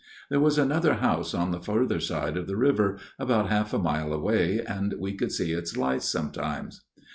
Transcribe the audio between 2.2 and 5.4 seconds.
of the river, about half a mile away, and we could